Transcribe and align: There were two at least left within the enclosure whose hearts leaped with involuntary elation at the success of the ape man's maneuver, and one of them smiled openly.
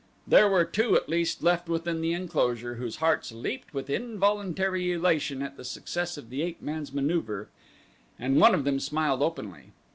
There 0.25 0.49
were 0.49 0.65
two 0.65 0.95
at 0.95 1.09
least 1.09 1.43
left 1.43 1.69
within 1.69 2.01
the 2.01 2.11
enclosure 2.11 2.73
whose 2.73 2.95
hearts 2.95 3.31
leaped 3.31 3.71
with 3.71 3.87
involuntary 3.87 4.91
elation 4.91 5.43
at 5.43 5.57
the 5.57 5.63
success 5.63 6.17
of 6.17 6.31
the 6.31 6.41
ape 6.41 6.59
man's 6.59 6.91
maneuver, 6.91 7.49
and 8.17 8.41
one 8.41 8.55
of 8.55 8.63
them 8.63 8.79
smiled 8.79 9.21
openly. 9.21 9.73